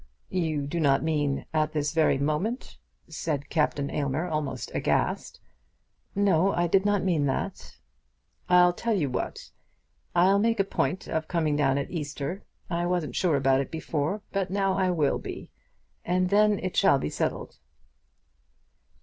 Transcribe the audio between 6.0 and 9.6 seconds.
"No; I did not mean that." "I'll tell you what.